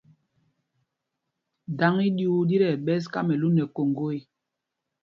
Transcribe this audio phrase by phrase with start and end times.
[1.77, 4.19] Dǎŋ í ɗyuu ɗí tí ɛɓɛs Kamɛlún nɛ Koŋgo ê.